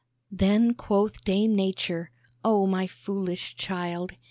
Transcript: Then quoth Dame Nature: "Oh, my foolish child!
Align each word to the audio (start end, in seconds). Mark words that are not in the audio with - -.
Then 0.31 0.73
quoth 0.73 1.23
Dame 1.25 1.55
Nature: 1.55 2.09
"Oh, 2.43 2.65
my 2.65 2.87
foolish 2.87 3.55
child! 3.55 4.13